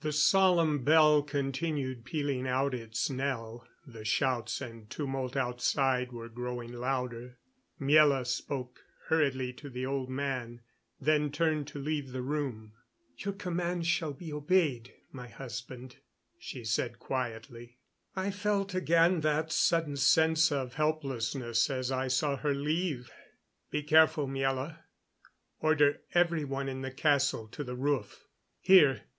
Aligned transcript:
The 0.00 0.10
solemn 0.14 0.84
bell 0.84 1.20
continued 1.22 2.06
pealing 2.06 2.48
out 2.48 2.72
its 2.72 3.10
knell; 3.10 3.68
the 3.86 4.02
shouts 4.02 4.62
and 4.62 4.88
tumult 4.88 5.36
outside 5.36 6.12
were 6.12 6.30
growing 6.30 6.72
louder. 6.72 7.36
Miela 7.78 8.26
spoke 8.26 8.86
hurriedly 9.08 9.52
to 9.52 9.68
the 9.68 9.84
old 9.84 10.08
man, 10.08 10.62
then 10.98 11.30
turned 11.30 11.66
to 11.68 11.78
leave 11.78 12.12
the 12.12 12.22
room. 12.22 12.72
"Your 13.18 13.34
commands 13.34 13.86
shall 13.86 14.14
be 14.14 14.32
obeyed, 14.32 14.94
my 15.12 15.28
husband," 15.28 15.96
she 16.38 16.64
said 16.64 16.98
quietly. 16.98 17.76
I 18.16 18.30
felt 18.30 18.74
again 18.74 19.20
that 19.20 19.52
sudden 19.52 19.98
sense 19.98 20.50
of 20.50 20.72
helplessness 20.72 21.68
as 21.68 21.92
I 21.92 22.08
saw 22.08 22.36
her 22.36 22.54
leave. 22.54 23.10
"Be 23.70 23.82
careful, 23.82 24.26
Miela. 24.26 24.78
Order 25.60 26.00
every 26.14 26.46
one 26.46 26.66
in 26.66 26.80
the 26.80 26.90
castle 26.90 27.46
to 27.48 27.62
the 27.62 27.76
roof. 27.76 28.26
Here! 28.62 29.02